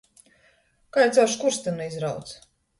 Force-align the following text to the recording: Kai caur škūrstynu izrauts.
Kai 0.97 1.05
caur 1.19 1.31
škūrstynu 1.35 1.89
izrauts. 1.93 2.37